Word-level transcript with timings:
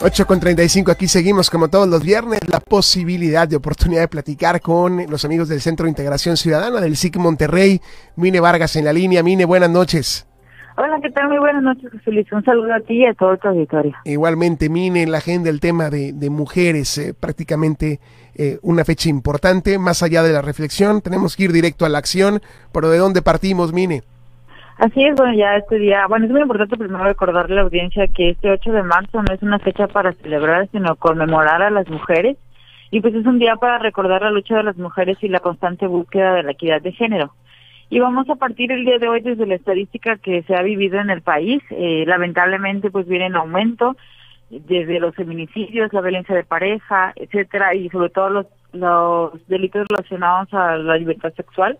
8 0.00 0.26
con 0.28 0.38
35, 0.38 0.92
aquí 0.92 1.08
seguimos 1.08 1.50
como 1.50 1.68
todos 1.68 1.88
los 1.88 2.04
viernes, 2.04 2.38
la 2.48 2.60
posibilidad 2.60 3.48
de 3.48 3.56
oportunidad 3.56 4.02
de 4.02 4.08
platicar 4.08 4.60
con 4.60 5.04
los 5.10 5.24
amigos 5.24 5.48
del 5.48 5.60
Centro 5.60 5.84
de 5.84 5.90
Integración 5.90 6.36
Ciudadana 6.36 6.80
del 6.80 6.96
SIC 6.96 7.16
Monterrey, 7.16 7.80
Mine 8.14 8.38
Vargas 8.38 8.76
en 8.76 8.84
la 8.84 8.92
línea. 8.92 9.24
Mine, 9.24 9.44
buenas 9.44 9.70
noches. 9.70 10.24
Hola, 10.76 11.00
¿qué 11.02 11.10
tal? 11.10 11.28
Muy 11.28 11.38
buenas 11.38 11.64
noches, 11.64 11.90
José 11.90 12.12
Luis. 12.12 12.30
Un 12.30 12.44
saludo 12.44 12.72
a 12.72 12.78
ti 12.78 12.98
y 12.98 13.06
a 13.06 13.14
todo 13.14 13.36
tu 13.38 13.48
auditorio. 13.48 13.96
Igualmente, 14.04 14.68
Mine, 14.68 15.02
en 15.02 15.10
la 15.10 15.18
agenda 15.18 15.50
el 15.50 15.58
tema 15.58 15.90
de, 15.90 16.30
mujeres, 16.30 16.96
eh, 16.98 17.12
prácticamente 17.18 17.98
eh, 18.36 18.60
una 18.62 18.84
fecha 18.84 19.08
importante, 19.08 19.80
más 19.80 20.04
allá 20.04 20.22
de 20.22 20.32
la 20.32 20.42
reflexión, 20.42 21.00
tenemos 21.00 21.34
que 21.34 21.42
ir 21.42 21.52
directo 21.52 21.84
a 21.84 21.88
la 21.88 21.98
acción, 21.98 22.40
pero 22.72 22.88
¿de 22.88 22.98
dónde 22.98 23.20
partimos, 23.20 23.72
Mine? 23.72 24.04
Así 24.78 25.04
es, 25.04 25.16
bueno, 25.16 25.34
ya 25.34 25.56
este 25.56 25.76
día, 25.76 26.06
bueno, 26.06 26.26
es 26.26 26.30
muy 26.30 26.40
importante 26.40 26.76
primero 26.76 27.02
recordarle 27.02 27.54
a 27.54 27.56
la 27.56 27.62
audiencia 27.62 28.06
que 28.06 28.30
este 28.30 28.48
8 28.48 28.70
de 28.70 28.84
marzo 28.84 29.20
no 29.20 29.34
es 29.34 29.42
una 29.42 29.58
fecha 29.58 29.88
para 29.88 30.12
celebrar, 30.12 30.68
sino 30.70 30.94
conmemorar 30.94 31.62
a 31.62 31.70
las 31.70 31.88
mujeres. 31.88 32.36
Y 32.92 33.00
pues 33.00 33.12
es 33.16 33.26
un 33.26 33.40
día 33.40 33.56
para 33.56 33.78
recordar 33.78 34.22
la 34.22 34.30
lucha 34.30 34.56
de 34.56 34.62
las 34.62 34.76
mujeres 34.76 35.18
y 35.20 35.28
la 35.28 35.40
constante 35.40 35.88
búsqueda 35.88 36.34
de 36.34 36.44
la 36.44 36.52
equidad 36.52 36.80
de 36.80 36.92
género. 36.92 37.34
Y 37.90 37.98
vamos 37.98 38.30
a 38.30 38.36
partir 38.36 38.70
el 38.70 38.84
día 38.84 38.98
de 38.98 39.08
hoy 39.08 39.20
desde 39.20 39.46
la 39.46 39.56
estadística 39.56 40.16
que 40.16 40.44
se 40.44 40.54
ha 40.54 40.62
vivido 40.62 41.00
en 41.00 41.10
el 41.10 41.22
país. 41.22 41.60
Eh, 41.70 42.04
lamentablemente 42.06 42.92
pues 42.92 43.08
viene 43.08 43.26
en 43.26 43.34
aumento 43.34 43.96
desde 44.48 45.00
los 45.00 45.12
feminicidios, 45.16 45.92
la 45.92 46.02
violencia 46.02 46.36
de 46.36 46.44
pareja, 46.44 47.12
etcétera, 47.16 47.74
y 47.74 47.88
sobre 47.88 48.10
todo 48.10 48.30
los, 48.30 48.46
los 48.72 49.48
delitos 49.48 49.88
relacionados 49.90 50.54
a 50.54 50.76
la 50.76 50.96
libertad 50.96 51.32
sexual. 51.34 51.78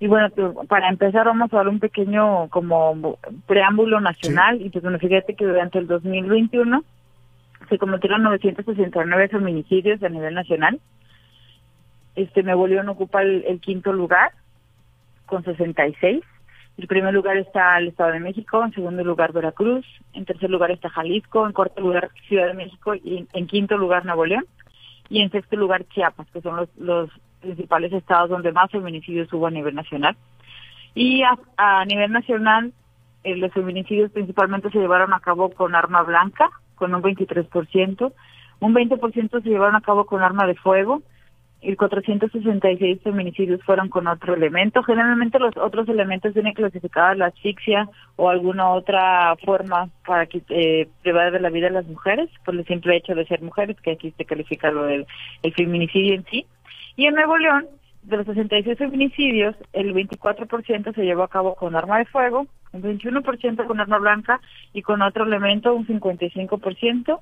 Y 0.00 0.06
bueno, 0.06 0.30
para 0.68 0.88
empezar 0.88 1.26
vamos 1.26 1.52
a 1.52 1.56
dar 1.56 1.68
un 1.68 1.80
pequeño 1.80 2.48
como 2.50 3.18
preámbulo 3.46 4.00
nacional 4.00 4.62
y 4.62 4.70
pues 4.70 4.82
bueno, 4.82 4.98
fíjate 4.98 5.34
que 5.34 5.44
durante 5.44 5.78
el 5.78 5.88
2021 5.88 6.84
se 7.68 7.78
cometieron 7.78 8.22
969 8.22 9.28
feminicidios 9.28 10.02
a 10.02 10.08
nivel 10.08 10.34
nacional. 10.34 10.80
Este 12.14 12.44
Nuevo 12.44 12.66
León 12.68 12.88
ocupa 12.88 13.22
el, 13.22 13.60
quinto 13.60 13.92
lugar 13.92 14.32
con 15.26 15.44
66. 15.44 16.22
En 16.78 16.86
primer 16.86 17.12
lugar 17.12 17.36
está 17.36 17.76
el 17.78 17.88
Estado 17.88 18.12
de 18.12 18.20
México, 18.20 18.64
en 18.64 18.72
segundo 18.72 19.02
lugar 19.02 19.32
Veracruz, 19.32 19.84
en 20.12 20.24
tercer 20.24 20.48
lugar 20.48 20.70
está 20.70 20.88
Jalisco, 20.88 21.44
en 21.44 21.52
cuarto 21.52 21.80
lugar 21.80 22.10
Ciudad 22.28 22.46
de 22.46 22.54
México 22.54 22.94
y 22.94 23.26
en, 23.32 23.46
quinto 23.48 23.76
lugar 23.76 24.04
Nuevo 24.04 24.24
León 24.24 24.46
y 25.08 25.22
en 25.22 25.30
sexto 25.32 25.56
lugar 25.56 25.84
Chiapas, 25.88 26.28
que 26.30 26.40
son 26.40 26.54
los, 26.54 26.68
los 26.76 27.10
principales 27.40 27.92
estados 27.92 28.30
donde 28.30 28.52
más 28.52 28.70
feminicidios 28.70 29.32
hubo 29.32 29.46
a 29.46 29.50
nivel 29.50 29.74
nacional. 29.74 30.16
Y 30.94 31.22
a, 31.22 31.84
nivel 31.84 32.12
nacional, 32.12 32.72
eh, 33.24 33.36
los 33.36 33.52
feminicidios 33.52 34.10
principalmente 34.10 34.70
se 34.70 34.78
llevaron 34.78 35.12
a 35.12 35.20
cabo 35.20 35.50
con 35.50 35.74
arma 35.74 36.02
blanca, 36.02 36.50
con 36.74 36.94
un 36.94 37.02
23%, 37.02 38.12
un 38.60 38.74
20% 38.74 39.42
se 39.42 39.48
llevaron 39.48 39.76
a 39.76 39.80
cabo 39.80 40.06
con 40.06 40.22
arma 40.22 40.46
de 40.46 40.54
fuego, 40.54 41.02
y 41.60 41.74
466 41.74 43.00
feminicidios 43.02 43.62
fueron 43.64 43.88
con 43.88 44.06
otro 44.06 44.34
elemento. 44.34 44.82
Generalmente 44.84 45.38
los 45.38 45.56
otros 45.56 45.88
elementos 45.88 46.32
tienen 46.32 46.54
clasificada 46.54 47.14
la 47.16 47.26
asfixia 47.26 47.88
o 48.16 48.28
alguna 48.28 48.70
otra 48.70 49.34
forma 49.44 49.88
para 50.06 50.26
que 50.26 50.42
eh, 50.50 50.88
privar 51.02 51.32
de 51.32 51.40
la 51.40 51.50
vida 51.50 51.66
a 51.66 51.70
las 51.70 51.86
mujeres, 51.86 52.30
por 52.44 52.54
el 52.54 52.64
simple 52.66 52.96
hecho 52.96 53.14
de 53.14 53.26
ser 53.26 53.42
mujeres, 53.42 53.76
que 53.80 53.92
aquí 53.92 54.12
se 54.16 54.24
califica 54.24 54.70
lo 54.70 54.84
del 54.84 55.06
el 55.42 55.54
feminicidio 55.54 56.14
en 56.14 56.24
sí. 56.26 56.46
Y 56.98 57.06
en 57.06 57.14
Nuevo 57.14 57.38
León, 57.38 57.64
de 58.02 58.16
los 58.16 58.26
66 58.26 58.76
feminicidios, 58.76 59.54
el 59.72 59.94
24% 59.94 60.92
se 60.96 61.04
llevó 61.04 61.22
a 61.22 61.28
cabo 61.28 61.54
con 61.54 61.76
arma 61.76 61.98
de 61.98 62.06
fuego, 62.06 62.48
un 62.72 62.82
21% 62.82 63.66
con 63.68 63.78
arma 63.78 63.98
blanca 63.98 64.40
y 64.72 64.82
con 64.82 65.00
otro 65.02 65.22
elemento 65.22 65.72
un 65.72 65.86
55%. 65.86 67.20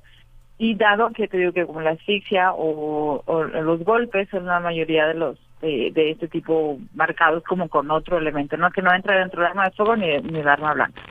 Y 0.57 0.77
dado 0.77 1.11
que 1.11 1.29
te 1.29 1.37
digo 1.37 1.53
que 1.53 1.67
como 1.67 1.83
la 1.83 1.91
asfixia 1.91 2.55
o, 2.55 3.23
los 3.53 3.85
golpes 3.85 4.31
son 4.31 4.47
la 4.47 4.61
mayoría 4.61 5.09
de 5.09 5.15
los 5.15 5.39
de, 5.61 5.93
este 6.11 6.29
tipo 6.29 6.79
marcados 6.95 7.43
como 7.45 7.69
con 7.69 7.91
otro 7.91 8.17
elemento, 8.17 8.57
no 8.57 8.71
que 8.71 8.81
no 8.81 8.95
entra 8.95 9.19
dentro 9.19 9.43
del 9.43 9.51
arma 9.51 9.67
de 9.67 9.73
fuego 9.73 9.95
ni, 9.95 10.07
ni 10.07 10.39
del 10.39 10.49
arma 10.49 10.73
blanca. 10.73 11.03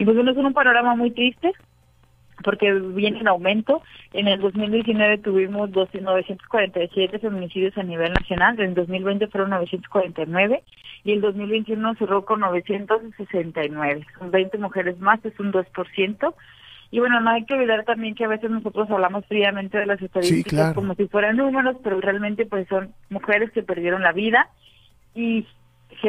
Y 0.00 0.04
pues 0.04 0.16
bueno, 0.16 0.32
es 0.32 0.36
un 0.36 0.52
panorama 0.52 0.96
muy 0.96 1.12
triste, 1.12 1.52
porque 2.42 2.72
viene 2.72 3.20
en 3.20 3.28
aumento. 3.28 3.82
En 4.12 4.28
el 4.28 4.40
2019 4.40 5.18
tuvimos 5.18 5.70
947 5.70 7.18
feminicidios 7.18 7.76
a 7.78 7.82
nivel 7.82 8.12
nacional, 8.12 8.60
en 8.60 8.74
2020 8.74 9.28
fueron 9.28 9.50
949 9.50 10.62
y 11.04 11.12
el 11.12 11.20
2021 11.20 11.94
cerró 11.96 12.24
con 12.24 12.40
969. 12.40 14.06
Son 14.18 14.30
20 14.30 14.58
mujeres 14.58 14.98
más, 15.00 15.24
es 15.24 15.38
un 15.40 15.52
2%. 15.52 16.34
Y 16.90 16.98
bueno, 17.00 17.20
no 17.20 17.30
hay 17.30 17.44
que 17.46 17.54
olvidar 17.54 17.84
también 17.84 18.14
que 18.14 18.24
a 18.24 18.28
veces 18.28 18.50
nosotros 18.50 18.90
hablamos 18.90 19.24
fríamente 19.26 19.78
de 19.78 19.86
las 19.86 20.00
estadísticas 20.02 20.74
como 20.74 20.94
si 20.94 21.08
fueran 21.08 21.38
números, 21.38 21.76
pero 21.82 21.98
realmente 22.00 22.44
pues 22.44 22.68
son 22.68 22.92
mujeres 23.08 23.50
que 23.52 23.62
perdieron 23.62 24.02
la 24.02 24.12
vida 24.12 24.50
y 25.14 25.46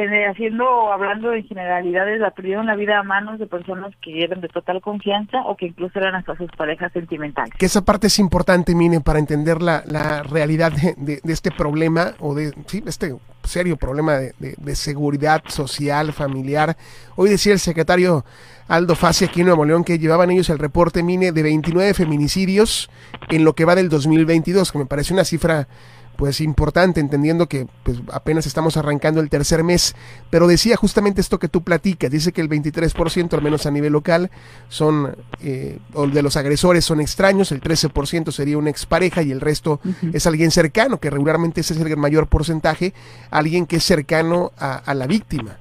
haciendo, 0.00 0.92
hablando 0.92 1.30
de 1.30 1.42
generalidades, 1.42 2.20
la 2.20 2.30
perdieron 2.30 2.66
la 2.66 2.74
vida 2.74 2.98
a 2.98 3.02
manos 3.02 3.38
de 3.38 3.46
personas 3.46 3.92
que 4.02 4.24
eran 4.24 4.40
de 4.40 4.48
total 4.48 4.80
confianza 4.80 5.42
o 5.46 5.56
que 5.56 5.66
incluso 5.66 5.98
eran 5.98 6.14
hasta 6.14 6.36
sus 6.36 6.50
parejas 6.52 6.92
sentimentales. 6.92 7.54
Que 7.58 7.66
esa 7.66 7.84
parte 7.84 8.08
es 8.08 8.18
importante, 8.18 8.74
Mine, 8.74 9.00
para 9.00 9.18
entender 9.18 9.62
la, 9.62 9.82
la 9.86 10.22
realidad 10.22 10.72
de, 10.72 11.20
de, 11.22 11.32
este 11.32 11.50
problema 11.50 12.12
o 12.20 12.34
de 12.34 12.52
sí, 12.66 12.82
este 12.86 13.14
serio 13.44 13.76
problema 13.76 14.14
de, 14.14 14.34
de, 14.38 14.74
seguridad 14.74 15.42
social, 15.46 16.12
familiar. 16.12 16.76
Hoy 17.16 17.30
decía 17.30 17.52
el 17.52 17.60
secretario 17.60 18.24
Aldo 18.68 18.94
Fassi 18.94 19.26
aquí 19.26 19.40
en 19.40 19.46
Nuevo 19.46 19.64
León 19.64 19.84
que 19.84 19.98
llevaban 19.98 20.30
ellos 20.30 20.50
el 20.50 20.58
reporte, 20.58 21.02
Mine, 21.02 21.32
de 21.32 21.42
29 21.42 21.94
feminicidios 21.94 22.90
en 23.28 23.44
lo 23.44 23.54
que 23.54 23.64
va 23.64 23.74
del 23.74 23.88
2022, 23.88 24.72
que 24.72 24.78
me 24.78 24.86
parece 24.86 25.12
una 25.12 25.24
cifra 25.24 25.68
pues 26.16 26.40
importante, 26.40 27.00
entendiendo 27.00 27.46
que 27.46 27.66
pues, 27.82 28.00
apenas 28.12 28.46
estamos 28.46 28.76
arrancando 28.76 29.20
el 29.20 29.30
tercer 29.30 29.64
mes, 29.64 29.94
pero 30.30 30.46
decía 30.46 30.76
justamente 30.76 31.20
esto 31.20 31.38
que 31.38 31.48
tú 31.48 31.62
platicas, 31.62 32.10
dice 32.10 32.32
que 32.32 32.40
el 32.40 32.48
23%, 32.48 33.32
al 33.32 33.42
menos 33.42 33.66
a 33.66 33.70
nivel 33.70 33.92
local, 33.92 34.30
son, 34.68 35.16
eh, 35.42 35.78
o 35.92 36.06
de 36.06 36.22
los 36.22 36.36
agresores 36.36 36.84
son 36.84 37.00
extraños, 37.00 37.52
el 37.52 37.60
13% 37.60 38.30
sería 38.30 38.58
una 38.58 38.70
expareja 38.70 39.22
y 39.22 39.30
el 39.30 39.40
resto 39.40 39.80
es 40.12 40.26
alguien 40.26 40.50
cercano, 40.50 40.98
que 40.98 41.10
regularmente 41.10 41.60
ese 41.60 41.74
es 41.74 41.80
el 41.80 41.96
mayor 41.96 42.28
porcentaje, 42.28 42.92
alguien 43.30 43.66
que 43.66 43.76
es 43.76 43.84
cercano 43.84 44.52
a, 44.58 44.94
la 44.94 45.06
víctima. 45.06 45.56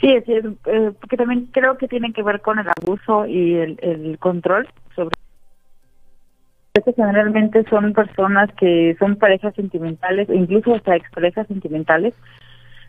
Sí, 0.00 0.08
es, 0.12 0.24
eh, 0.28 0.92
porque 0.98 1.16
también 1.16 1.48
creo 1.52 1.76
que 1.76 1.88
tiene 1.88 2.12
que 2.12 2.22
ver 2.22 2.40
con 2.40 2.58
el 2.58 2.66
abuso 2.68 3.26
y 3.26 3.54
el, 3.54 3.78
el 3.82 4.18
control 4.18 4.68
sobre 4.94 5.14
generalmente 6.96 7.64
son 7.68 7.92
personas 7.92 8.50
que 8.54 8.96
son 8.98 9.16
parejas 9.16 9.54
sentimentales, 9.54 10.28
incluso 10.30 10.74
hasta 10.74 10.96
exparejas 10.96 11.46
sentimentales, 11.48 12.14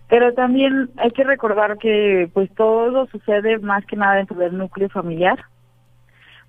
pero 0.07 0.33
también 0.33 0.89
hay 0.97 1.11
que 1.11 1.23
recordar 1.23 1.77
que 1.77 2.29
pues 2.33 2.53
todo 2.55 3.07
sucede 3.07 3.59
más 3.59 3.85
que 3.85 3.95
nada 3.95 4.15
dentro 4.15 4.37
del 4.37 4.57
núcleo 4.57 4.89
familiar, 4.89 5.39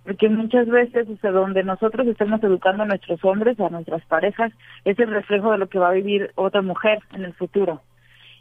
porque 0.04 0.28
muchas 0.28 0.66
veces 0.66 1.06
o 1.08 1.32
donde 1.32 1.62
nosotros 1.62 2.06
estamos 2.06 2.42
educando 2.42 2.82
a 2.82 2.86
nuestros 2.86 3.24
hombres, 3.24 3.58
a 3.60 3.70
nuestras 3.70 4.04
parejas, 4.06 4.52
es 4.84 4.98
el 4.98 5.10
reflejo 5.10 5.52
de 5.52 5.58
lo 5.58 5.68
que 5.68 5.78
va 5.78 5.90
a 5.90 5.92
vivir 5.92 6.32
otra 6.34 6.60
mujer 6.60 6.98
en 7.12 7.24
el 7.24 7.34
futuro. 7.34 7.80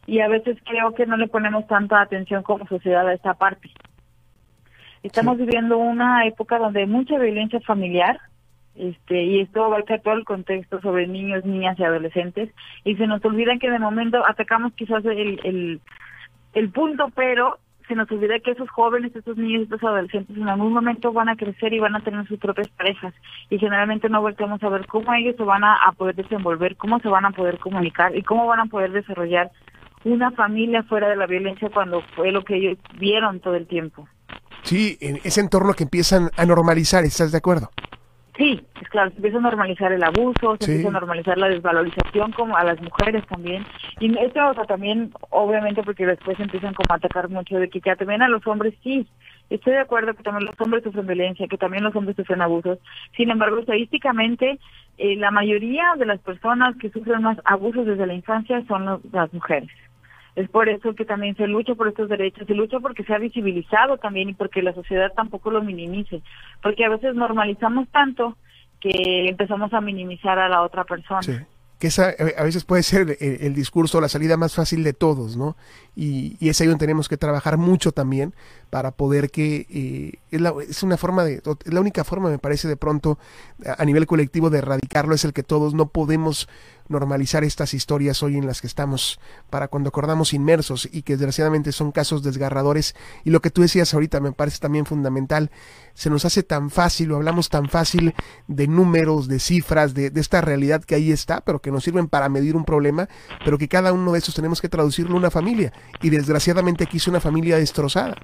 Y 0.08 0.20
a 0.22 0.28
veces 0.28 0.58
creo 0.66 0.94
que 0.96 1.06
no 1.06 1.18
le 1.18 1.28
ponemos 1.28 1.68
tanta 1.68 2.02
atención 2.02 2.42
como 2.42 2.66
sociedad 2.66 3.08
a 3.08 3.14
esta 3.14 3.36
parte. 3.36 3.70
Estamos 5.04 5.38
viviendo 5.38 5.78
una 5.78 6.26
época 6.26 6.58
donde 6.58 6.82
hay 6.82 6.88
mucha 6.88 7.18
violencia 7.20 7.60
familiar, 7.62 8.20
este 8.76 9.24
y 9.24 9.42
esto 9.42 9.64
abarca 9.64 10.00
todo 10.00 10.14
el 10.14 10.26
contexto 10.26 10.80
sobre 10.82 11.08
niños, 11.08 11.46
niñas 11.46 11.78
y 11.80 11.84
adolescentes 11.84 12.50
y 12.84 12.96
se 12.96 13.08
nos 13.08 13.24
olvida 13.26 13.58
que 13.60 13.70
de 13.70 13.80
momento 13.80 14.26
atacamos 14.26 14.74
quizás 14.74 15.04
el, 15.06 15.40
el, 15.44 15.82
el 16.54 16.70
punto, 16.70 17.12
pero 17.16 17.60
se 17.88 17.96
nos 17.96 18.10
olvida 18.10 18.40
que 18.40 18.52
esos 18.52 18.70
jóvenes, 18.70 19.14
esos 19.16 19.36
niños, 19.36 19.64
estos 19.64 19.84
adolescentes 19.84 20.38
en 20.38 20.48
algún 20.48 20.72
momento 20.72 21.12
van 21.12 21.28
a 21.28 21.36
crecer 21.36 21.74
y 21.74 21.80
van 21.80 21.96
a 21.96 22.00
tener 22.00 22.26
sus 22.28 22.40
propias 22.40 22.70
parejas 22.70 23.14
y 23.50 23.60
generalmente 23.60 24.08
no 24.08 24.22
volteamos 24.22 24.64
a 24.64 24.70
ver 24.70 24.88
cómo 24.88 25.14
ellos 25.14 25.36
se 25.36 25.44
van 25.44 25.64
a, 25.64 25.76
a 25.76 25.92
poder 25.92 26.16
desenvolver, 26.16 26.78
cómo 26.78 27.00
se 27.00 27.10
van 27.10 27.26
a 27.26 27.32
poder 27.32 27.60
comunicar 27.60 28.16
y 28.16 28.24
cómo 28.24 28.48
van 28.48 28.62
a 28.62 28.66
poder 28.68 28.92
desarrollar 28.92 29.52
una 30.04 30.32
familia 30.32 30.84
fuera 30.84 31.10
de 31.10 31.16
la 31.16 31.28
violencia 31.28 31.70
cuando 31.70 32.02
fue 32.16 32.32
lo 32.32 32.44
que 32.44 32.56
ellos 32.56 32.78
vieron 32.98 33.40
todo 33.40 33.56
el 33.56 33.68
tiempo. 33.68 34.08
Sí, 34.64 34.98
en 35.02 35.18
ese 35.24 35.42
entorno 35.42 35.74
que 35.74 35.84
empiezan 35.84 36.30
a 36.38 36.46
normalizar, 36.46 37.04
¿estás 37.04 37.32
de 37.32 37.38
acuerdo? 37.38 37.70
Sí, 38.38 38.62
es 38.82 38.90
claro, 38.90 39.12
se 39.12 39.18
empieza 39.18 39.40
a 39.40 39.42
normalizar 39.42 39.92
el 39.92 40.04
abuso, 40.04 40.56
se 40.60 40.72
empieza 40.72 40.88
a 40.88 41.00
normalizar 41.00 41.38
la 41.38 41.50
desvalorización 41.50 42.32
como 42.32 42.56
a 42.56 42.64
las 42.64 42.82
mujeres 42.82 43.26
también. 43.28 43.66
Y 44.00 44.18
esto 44.18 44.54
también, 44.68 45.12
obviamente, 45.30 45.84
porque 45.84 46.06
después 46.06 46.40
empiezan 46.40 46.74
como 46.74 46.94
a 46.94 46.96
atacar 46.96 47.30
mucho 47.30 47.60
de 47.60 47.70
que 47.70 47.82
ya 47.82 47.96
también 47.96 48.22
a 48.22 48.30
los 48.30 48.46
hombres 48.48 48.74
sí. 48.84 49.06
Estoy 49.50 49.74
de 49.74 49.80
acuerdo 49.80 50.14
que 50.14 50.24
también 50.24 50.46
los 50.46 50.56
hombres 50.62 50.84
sufren 50.84 51.08
violencia, 51.08 51.48
que 51.48 51.58
también 51.58 51.84
los 51.84 51.94
hombres 51.94 52.16
sufren 52.16 52.42
abusos. 52.42 52.80
Sin 53.18 53.30
embargo, 53.30 53.60
estadísticamente, 53.60 54.60
eh, 54.98 55.18
la 55.18 55.30
mayoría 55.30 55.84
de 55.98 56.06
las 56.06 56.22
personas 56.22 56.78
que 56.78 56.90
sufren 56.90 57.22
más 57.22 57.38
abusos 57.44 57.86
desde 57.86 58.08
la 58.08 58.14
infancia 58.14 58.64
son 58.68 59.02
las 59.12 59.34
mujeres. 59.34 59.70
Es 60.36 60.50
por 60.50 60.70
eso 60.70 60.96
que 60.96 61.06
también 61.06 61.36
se 61.36 61.48
lucha 61.48 61.76
por 61.76 61.88
estos 61.88 62.08
derechos, 62.08 62.48
se 62.48 62.56
lucha 62.56 62.80
porque 62.80 63.04
sea 63.04 63.18
visibilizado 63.18 63.98
también 63.98 64.30
y 64.30 64.34
porque 64.34 64.62
la 64.62 64.74
sociedad 64.74 65.12
tampoco 65.14 65.52
lo 65.52 65.62
minimice, 65.62 66.22
porque 66.64 66.86
a 66.86 66.90
veces 66.90 67.16
normalizamos 67.16 67.90
tanto 67.90 68.38
que 68.80 69.28
empezamos 69.28 69.74
a 69.74 69.82
minimizar 69.82 70.40
a 70.40 70.50
la 70.50 70.62
otra 70.62 70.86
persona. 70.86 71.22
Sí 71.22 71.34
que 71.82 71.88
esa 71.88 72.12
eh, 72.12 72.36
a 72.38 72.44
veces 72.44 72.64
puede 72.64 72.84
ser 72.84 73.18
el, 73.20 73.56
discurso, 73.56 74.00
la 74.00 74.08
salida 74.08 74.38
más 74.38 74.54
fácil 74.54 74.84
de 74.84 74.94
todos, 74.94 75.36
¿no? 75.36 75.58
Y, 75.96 76.38
y 76.40 76.50
es 76.50 76.62
ahí 76.62 76.68
donde 76.68 76.86
tenemos 76.86 77.10
que 77.10 77.18
trabajar 77.18 77.58
mucho 77.58 77.92
también 77.92 78.36
para 78.72 78.92
poder 78.92 79.30
que 79.30 79.68
eh, 79.70 80.20
es, 80.32 80.42
la, 80.42 80.54
es, 80.68 80.82
una 80.82 80.96
forma 80.96 81.26
de, 81.26 81.44
es 81.66 81.74
la 81.74 81.82
única 81.82 82.06
forma, 82.06 82.30
me 82.30 82.40
parece, 82.40 82.70
de 82.70 82.78
pronto 82.78 83.20
a 83.78 83.84
nivel 83.86 84.08
colectivo 84.08 84.50
de 84.50 84.60
erradicarlo, 84.60 85.14
es 85.14 85.26
el 85.26 85.34
que 85.34 85.44
todos 85.44 85.74
no 85.74 85.90
podemos 85.90 86.48
normalizar 86.88 87.44
estas 87.44 87.74
historias 87.74 88.22
hoy 88.24 88.38
en 88.38 88.46
las 88.46 88.62
que 88.62 88.68
estamos 88.68 89.20
para 89.50 89.68
cuando 89.68 89.90
acordamos 89.90 90.34
inmersos 90.34 90.88
y 90.92 91.02
que 91.02 91.14
desgraciadamente 91.14 91.72
son 91.72 91.92
casos 91.92 92.24
desgarradores. 92.24 92.96
Y 93.24 93.32
lo 93.32 93.42
que 93.42 93.50
tú 93.50 93.62
decías 93.62 93.94
ahorita 93.94 94.20
me 94.20 94.32
parece 94.32 94.60
también 94.60 94.86
fundamental. 94.86 95.52
Se 95.94 96.10
nos 96.10 96.26
hace 96.26 96.44
tan 96.44 96.70
fácil 96.70 97.12
o 97.12 97.16
hablamos 97.18 97.50
tan 97.50 97.70
fácil 97.70 98.14
de 98.48 98.68
números 98.68 99.28
de 99.28 99.40
cifras 99.40 99.94
de, 99.94 100.10
de 100.10 100.22
esta 100.22 100.42
realidad 100.42 100.84
que 100.84 100.96
ahí 100.96 101.12
está 101.12 101.42
pero 101.42 101.60
que 101.60 101.72
nos 101.72 101.84
sirven 101.84 102.08
para 102.08 102.30
medir 102.30 102.56
un 102.56 102.66
problema 102.66 103.10
pero 103.44 103.58
que 103.58 103.68
cada 103.68 103.92
uno 103.92 104.14
de 104.14 104.20
esos 104.20 104.36
tenemos 104.36 104.62
que 104.62 104.70
traducirlo 104.70 105.16
a 105.16 105.20
una 105.20 105.32
familia. 105.32 105.74
Y 106.02 106.10
desgraciadamente 106.10 106.84
aquí 106.84 106.98
es 106.98 107.08
una 107.08 107.20
familia 107.20 107.58
destrozada 107.58 108.16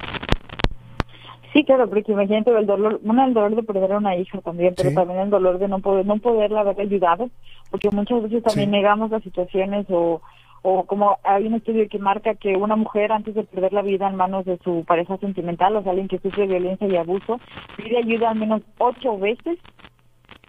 Sí, 1.58 1.64
claro, 1.64 1.90
porque 1.90 2.12
imagínate 2.12 2.56
el 2.56 2.68
dolor, 2.68 3.00
uno 3.04 3.26
el 3.26 3.34
dolor 3.34 3.56
de 3.56 3.64
perder 3.64 3.92
a 3.94 3.98
una 3.98 4.16
hija 4.16 4.40
también, 4.42 4.76
pero 4.78 4.94
también 4.94 5.22
el 5.22 5.32
dolor 5.32 5.58
de 5.58 5.68
no 5.68 5.80
poder, 5.80 6.06
no 6.06 6.20
poderla 6.20 6.60
haber 6.60 6.80
ayudado, 6.80 7.32
porque 7.72 7.90
muchas 7.90 8.22
veces 8.22 8.44
también 8.44 8.70
negamos 8.70 9.10
las 9.10 9.24
situaciones 9.24 9.88
o, 9.90 10.22
o 10.62 10.84
como 10.84 11.18
hay 11.24 11.48
un 11.48 11.56
estudio 11.56 11.90
que 11.90 11.98
marca 11.98 12.36
que 12.36 12.56
una 12.56 12.76
mujer 12.76 13.12
antes 13.12 13.34
de 13.34 13.44
perder 13.44 13.74
la 13.74 13.82
vida 13.82 14.08
en 14.08 14.18
manos 14.18 14.46
de 14.46 14.60
su 14.64 14.86
pareja 14.86 15.18
sentimental, 15.18 15.76
o 15.76 15.82
sea, 15.82 15.94
alguien 15.94 16.08
que 16.08 16.20
sufre 16.20 16.46
violencia 16.46 16.88
y 16.88 16.96
abuso, 16.96 17.40
pide 17.76 17.98
ayuda 17.98 18.30
al 18.30 18.38
menos 18.38 18.62
ocho 18.78 19.18
veces 19.18 19.58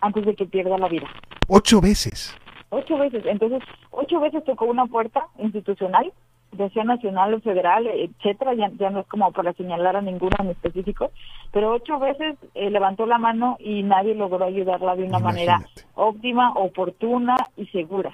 antes 0.03 0.27
de 0.27 0.35
que 0.35 0.45
pierda 0.45 0.77
la 0.77 0.89
vida. 0.89 1.09
¿Ocho 1.47 1.81
veces? 1.81 2.37
Ocho 2.69 2.99
veces. 2.99 3.25
Entonces, 3.25 3.63
ocho 3.93 4.21
veces 4.21 4.45
tocó 4.45 4.67
una 4.67 4.85
puerta 4.85 5.27
institucional 5.39 6.13
de 6.53 6.71
sea 6.71 6.85
nacional 6.85 7.35
o 7.35 7.41
federal, 7.41 7.87
etcétera, 7.87 8.55
ya, 8.55 8.71
ya, 8.79 8.91
no 8.91 9.01
es 9.01 9.07
como 9.07 9.31
para 9.33 9.53
señalar 9.53 9.97
a 9.97 10.03
ninguno 10.03 10.37
en 10.41 10.51
específico, 10.51 11.11
pero 11.53 11.73
ocho 11.73 11.99
veces 11.99 12.37
eh, 12.55 12.71
levantó 12.71 13.07
la 13.07 13.19
mano 13.19 13.57
y 13.61 13.83
nadie 13.83 14.15
logró 14.15 14.45
ayudarla 14.45 14.97
de 14.97 15.05
una 15.05 15.19
manera 15.19 15.61
óptima, 15.95 16.53
oportuna 16.53 17.37
y 17.57 17.67
segura. 17.67 18.13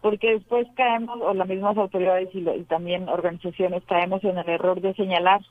Porque 0.00 0.32
después 0.32 0.66
caemos, 0.76 1.20
o 1.20 1.34
las 1.34 1.46
mismas 1.46 1.76
autoridades 1.76 2.30
y, 2.34 2.38
y 2.38 2.64
también 2.64 3.08
organizaciones, 3.08 3.84
caemos 3.84 4.24
en 4.24 4.38
el 4.38 4.48
error 4.48 4.80
de 4.80 4.94
señalar 4.94 5.42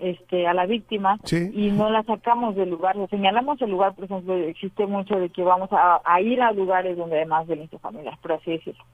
este 0.00 0.46
a 0.46 0.54
la 0.54 0.66
víctima 0.66 1.18
y 1.30 1.70
no 1.70 1.90
la 1.90 2.02
sacamos 2.04 2.54
del 2.54 2.70
lugar, 2.70 2.96
o 2.98 3.08
señalamos 3.08 3.60
el 3.62 3.70
lugar, 3.70 3.94
por 3.94 4.04
ejemplo, 4.04 4.34
existe 4.34 4.86
mucho 4.86 5.16
de 5.16 5.28
que 5.28 5.42
vamos 5.42 5.72
a, 5.72 6.00
a 6.04 6.20
ir 6.20 6.40
a 6.40 6.52
lugares 6.52 6.96
donde 6.96 7.20
hay 7.20 7.26
más 7.26 7.46
violencia 7.46 7.78
familiar, 7.78 8.16
por 8.20 8.32
así 8.32 8.52
decirlo 8.52 8.84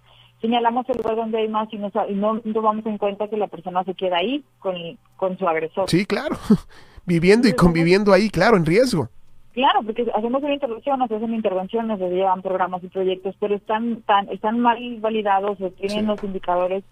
señalamos 0.45 0.87
el 0.91 0.99
lugar 0.99 1.17
donde 1.17 1.39
hay 1.39 1.49
más 1.49 1.73
y 1.73 1.79
no, 1.79 1.91
y 2.07 2.15
no 2.15 2.41
tomamos 2.53 2.85
en 2.85 2.99
cuenta 2.99 3.29
que 3.29 3.39
la 3.39 3.47
persona 3.47 3.83
se 3.85 3.95
queda 3.95 4.19
ahí 4.19 4.45
con, 4.59 4.75
con 5.17 5.39
su 5.39 5.49
agresor. 5.49 5.89
Sí, 5.89 6.05
claro, 6.05 6.37
viviendo 7.07 7.49
y 7.49 7.55
conviviendo 7.55 8.13
ahí, 8.13 8.29
claro, 8.29 8.59
en 8.59 8.67
riesgo. 8.67 9.09
Claro, 9.55 9.81
porque 9.87 10.05
hacemos 10.15 10.43
una 10.43 10.53
intervención, 10.53 10.99
nos 10.99 11.11
hacen 11.11 11.33
intervenciones, 11.33 11.99
se 11.99 12.11
llevan 12.11 12.43
programas 12.43 12.85
y 12.85 12.89
proyectos, 12.89 13.35
pero 13.41 13.55
están 13.55 14.03
tan 14.03 14.29
están 14.29 14.61
mal 14.61 14.77
validados 15.01 15.59
o 15.63 15.71
tienen 15.71 16.07
los 16.07 16.23
indicadores 16.23 16.85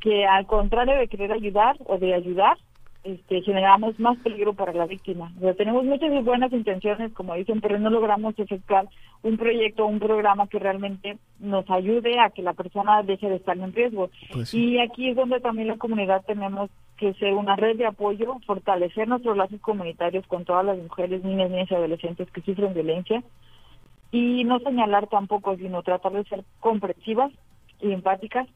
que 0.00 0.26
al 0.26 0.46
contrario 0.46 0.96
de 0.96 1.06
querer 1.06 1.30
ayudar 1.30 1.76
o 1.86 1.98
de 1.98 2.14
ayudar, 2.14 2.56
este, 3.02 3.40
generamos 3.42 3.98
más 3.98 4.18
peligro 4.18 4.52
para 4.52 4.72
la 4.72 4.86
víctima. 4.86 5.32
O 5.38 5.40
sea, 5.40 5.54
tenemos 5.54 5.84
muchas 5.84 6.24
buenas 6.24 6.52
intenciones, 6.52 7.12
como 7.12 7.34
dicen, 7.34 7.60
pero 7.60 7.78
no 7.78 7.88
logramos 7.90 8.38
efectuar 8.38 8.88
un 9.22 9.36
proyecto 9.38 9.84
o 9.84 9.88
un 9.88 9.98
programa 9.98 10.46
que 10.48 10.58
realmente 10.58 11.18
nos 11.38 11.68
ayude 11.70 12.18
a 12.20 12.30
que 12.30 12.42
la 12.42 12.52
persona 12.52 13.02
deje 13.02 13.28
de 13.28 13.36
estar 13.36 13.56
en 13.56 13.72
riesgo. 13.72 14.10
Pues 14.32 14.52
y 14.52 14.78
aquí 14.78 15.10
es 15.10 15.16
donde 15.16 15.40
también 15.40 15.68
la 15.68 15.78
comunidad 15.78 16.22
tenemos 16.26 16.70
que 16.98 17.14
ser 17.14 17.32
una 17.32 17.56
red 17.56 17.76
de 17.76 17.86
apoyo, 17.86 18.36
fortalecer 18.46 19.08
nuestros 19.08 19.36
lazos 19.36 19.60
comunitarios 19.60 20.26
con 20.26 20.44
todas 20.44 20.66
las 20.66 20.78
mujeres, 20.78 21.24
niñas, 21.24 21.50
niñas 21.50 21.70
y 21.70 21.74
adolescentes 21.74 22.30
que 22.30 22.42
sufren 22.42 22.74
violencia 22.74 23.22
y 24.12 24.44
no 24.44 24.58
señalar 24.58 25.06
tampoco, 25.06 25.56
sino 25.56 25.82
tratar 25.82 26.12
de 26.12 26.24
ser 26.24 26.44
comprensivas 26.58 27.32
y 27.80 27.92
empáticas 27.92 28.46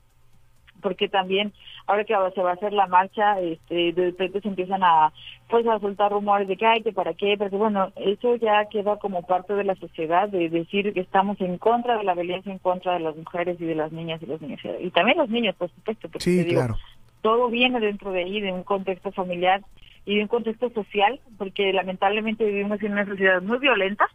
porque 0.84 1.08
también 1.08 1.54
ahora 1.86 2.04
que 2.04 2.14
se 2.34 2.42
va 2.42 2.50
a 2.50 2.54
hacer 2.54 2.74
la 2.74 2.86
marcha, 2.86 3.40
este, 3.40 3.94
de 3.94 4.04
repente 4.04 4.42
se 4.42 4.48
empiezan 4.48 4.84
a 4.84 5.14
pues 5.48 5.66
a 5.66 5.80
soltar 5.80 6.12
rumores 6.12 6.46
de 6.46 6.58
que 6.58 6.66
hay 6.66 6.82
que 6.82 6.92
para 6.92 7.14
qué, 7.14 7.36
pero 7.38 7.56
bueno, 7.56 7.90
eso 7.96 8.36
ya 8.36 8.66
queda 8.66 8.98
como 8.98 9.22
parte 9.26 9.54
de 9.54 9.64
la 9.64 9.74
sociedad 9.76 10.28
de 10.28 10.50
decir 10.50 10.92
que 10.92 11.00
estamos 11.00 11.40
en 11.40 11.56
contra 11.56 11.96
de 11.96 12.04
la 12.04 12.14
violencia 12.14 12.52
en 12.52 12.58
contra 12.58 12.92
de 12.92 13.00
las 13.00 13.16
mujeres 13.16 13.58
y 13.58 13.64
de 13.64 13.74
las 13.74 13.92
niñas 13.92 14.22
y 14.22 14.26
los 14.26 14.42
niños 14.42 14.60
y 14.78 14.90
también 14.90 15.16
los 15.16 15.30
niños, 15.30 15.56
por 15.56 15.70
supuesto, 15.70 16.08
porque 16.08 16.24
sí, 16.24 16.44
claro. 16.44 16.76
todo 17.22 17.48
viene 17.48 17.80
dentro 17.80 18.12
de 18.12 18.24
ahí 18.24 18.42
de 18.42 18.52
un 18.52 18.62
contexto 18.62 19.10
familiar 19.10 19.62
y 20.04 20.16
de 20.16 20.22
un 20.22 20.28
contexto 20.28 20.68
social, 20.68 21.18
porque 21.38 21.72
lamentablemente 21.72 22.44
vivimos 22.44 22.82
en 22.82 22.92
una 22.92 23.06
sociedad 23.06 23.40
muy 23.40 23.58
violenta 23.58 24.06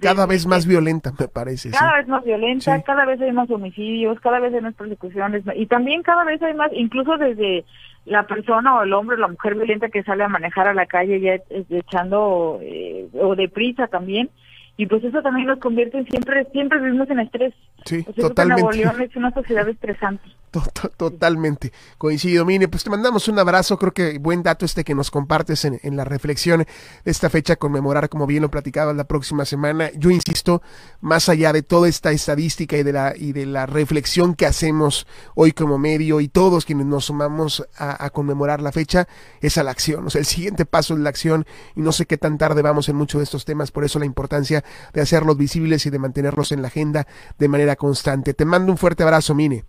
cada 0.00 0.26
vez 0.26 0.46
más 0.46 0.66
violenta, 0.66 1.12
me 1.18 1.28
parece. 1.28 1.70
Cada 1.70 1.96
vez 1.96 2.08
más 2.08 2.24
violenta, 2.24 2.82
cada 2.82 3.04
vez 3.04 3.20
hay 3.20 3.32
más 3.32 3.50
homicidios, 3.50 4.20
cada 4.20 4.40
vez 4.40 4.54
hay 4.54 4.60
más 4.60 4.74
persecuciones 4.74 5.42
y 5.54 5.66
también 5.66 6.02
cada 6.02 6.24
vez 6.24 6.42
hay 6.42 6.54
más, 6.54 6.70
incluso 6.72 7.16
desde 7.16 7.64
la 8.04 8.24
persona 8.26 8.76
o 8.76 8.82
el 8.82 8.92
hombre 8.92 9.16
o 9.16 9.20
la 9.20 9.28
mujer 9.28 9.54
violenta 9.54 9.88
que 9.88 10.02
sale 10.04 10.24
a 10.24 10.28
manejar 10.28 10.68
a 10.68 10.74
la 10.74 10.86
calle 10.86 11.20
ya 11.20 11.38
echando 11.70 12.58
eh, 12.62 13.08
o 13.20 13.34
deprisa 13.34 13.88
también 13.88 14.30
y 14.78 14.86
pues 14.86 15.02
eso 15.04 15.22
también 15.22 15.46
nos 15.46 15.58
convierte 15.58 15.98
en 15.98 16.06
siempre, 16.06 16.46
siempre 16.52 16.78
vivimos 16.80 17.08
en 17.08 17.20
estrés. 17.20 17.54
Sí, 17.86 18.02
totalmente. 18.02 19.04
es 19.04 19.16
una 19.16 19.32
sociedad 19.32 19.66
estresante. 19.68 20.22
Totalmente, 20.96 21.72
coincido. 21.98 22.44
Mine, 22.44 22.68
pues 22.68 22.84
te 22.84 22.90
mandamos 22.90 23.28
un 23.28 23.38
abrazo. 23.38 23.78
Creo 23.78 23.92
que 23.92 24.18
buen 24.18 24.42
dato 24.42 24.64
este 24.64 24.84
que 24.84 24.94
nos 24.94 25.10
compartes 25.10 25.64
en, 25.64 25.78
en, 25.82 25.96
la 25.96 26.04
reflexión 26.04 26.60
de 26.60 26.66
esta 27.10 27.28
fecha, 27.30 27.56
conmemorar, 27.56 28.08
como 28.08 28.26
bien 28.26 28.42
lo 28.42 28.50
platicabas, 28.50 28.96
la 28.96 29.04
próxima 29.04 29.44
semana. 29.44 29.90
Yo 29.96 30.10
insisto, 30.10 30.62
más 31.00 31.28
allá 31.28 31.52
de 31.52 31.62
toda 31.62 31.88
esta 31.88 32.10
estadística 32.10 32.76
y 32.76 32.82
de 32.82 32.92
la, 32.92 33.14
y 33.16 33.32
de 33.32 33.46
la 33.46 33.66
reflexión 33.66 34.34
que 34.34 34.46
hacemos 34.46 35.06
hoy 35.34 35.52
como 35.52 35.78
medio 35.78 36.20
y 36.20 36.28
todos 36.28 36.64
quienes 36.64 36.86
nos 36.86 37.06
sumamos 37.06 37.66
a, 37.76 38.04
a 38.04 38.10
conmemorar 38.10 38.60
la 38.60 38.72
fecha, 38.72 39.08
es 39.40 39.58
a 39.58 39.62
la 39.62 39.70
acción. 39.70 40.06
O 40.06 40.10
sea, 40.10 40.20
el 40.20 40.26
siguiente 40.26 40.64
paso 40.64 40.94
es 40.94 41.00
la 41.00 41.10
acción 41.10 41.46
y 41.74 41.80
no 41.80 41.92
sé 41.92 42.06
qué 42.06 42.18
tan 42.18 42.38
tarde 42.38 42.62
vamos 42.62 42.88
en 42.88 42.96
muchos 42.96 43.18
de 43.18 43.24
estos 43.24 43.44
temas, 43.44 43.70
por 43.70 43.84
eso 43.84 43.98
la 43.98 44.06
importancia 44.06 44.64
de 44.92 45.00
hacerlos 45.00 45.36
visibles 45.36 45.86
y 45.86 45.90
de 45.90 45.98
mantenerlos 45.98 46.52
en 46.52 46.62
la 46.62 46.68
agenda 46.68 47.06
de 47.38 47.48
manera 47.48 47.76
constante. 47.76 48.34
Te 48.34 48.44
mando 48.44 48.72
un 48.72 48.78
fuerte 48.78 49.02
abrazo, 49.02 49.34
Mine. 49.34 49.64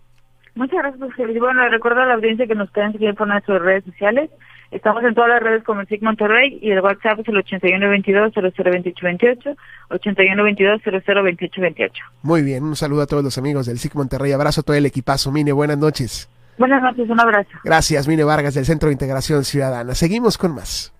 Muchas 0.54 0.78
gracias, 0.78 1.00
José 1.00 1.38
Bueno, 1.38 1.68
recuerdo 1.68 2.00
a 2.00 2.06
la 2.06 2.14
audiencia 2.14 2.46
que 2.46 2.54
nos 2.54 2.70
pueden 2.70 2.92
seguir 2.92 3.14
por 3.14 3.28
nuestras 3.28 3.60
redes 3.62 3.84
sociales. 3.84 4.30
Estamos 4.70 5.02
en 5.04 5.14
todas 5.14 5.30
las 5.30 5.42
redes 5.42 5.64
como 5.64 5.80
el 5.80 5.86
SIC 5.86 6.02
Monterrey 6.02 6.58
y 6.60 6.72
el 6.72 6.80
WhatsApp 6.80 7.20
es 7.20 7.28
el 7.28 7.36
8122-002828, 7.36 9.56
8122-002828. 9.90 11.90
Muy 12.22 12.42
bien, 12.42 12.64
un 12.64 12.76
saludo 12.76 13.00
a 13.02 13.06
todos 13.06 13.24
los 13.24 13.38
amigos 13.38 13.64
del 13.66 13.78
SIC 13.78 13.94
Monterrey. 13.94 14.32
Abrazo 14.32 14.60
a 14.60 14.64
todo 14.64 14.76
el 14.76 14.84
equipazo. 14.84 15.32
Mine, 15.32 15.52
buenas 15.52 15.78
noches. 15.78 16.28
Buenas 16.58 16.82
noches, 16.82 17.08
un 17.08 17.20
abrazo. 17.20 17.48
Gracias, 17.64 18.06
Mine 18.08 18.24
Vargas 18.24 18.54
del 18.54 18.66
Centro 18.66 18.88
de 18.88 18.94
Integración 18.94 19.44
Ciudadana. 19.44 19.94
Seguimos 19.94 20.36
con 20.36 20.56
más. 20.56 20.92